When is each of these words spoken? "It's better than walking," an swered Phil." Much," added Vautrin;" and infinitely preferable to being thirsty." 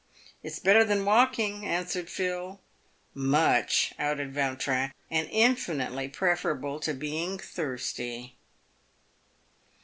"It's 0.43 0.57
better 0.57 0.83
than 0.83 1.05
walking," 1.05 1.63
an 1.63 1.85
swered 1.85 2.09
Phil." 2.09 2.59
Much," 3.13 3.93
added 3.99 4.33
Vautrin;" 4.33 4.91
and 5.11 5.29
infinitely 5.29 6.07
preferable 6.07 6.79
to 6.79 6.95
being 6.95 7.37
thirsty." 7.37 8.35